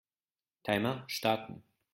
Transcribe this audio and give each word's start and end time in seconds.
Timer 0.63 1.03
starten. 1.05 1.63